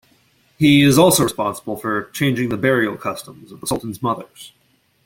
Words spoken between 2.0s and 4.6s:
changing the burial customs of the sultans' mothers.